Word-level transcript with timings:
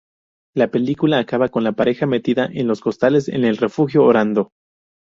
La 0.55 0.71
película 0.71 1.19
acaba 1.19 1.49
con 1.49 1.63
la 1.63 1.73
pareja 1.73 2.07
metida 2.07 2.49
en 2.51 2.67
los 2.67 2.81
costales 2.81 3.27
en 3.27 3.45
el 3.45 3.57
refugio, 3.57 4.03
orando. 4.03 4.49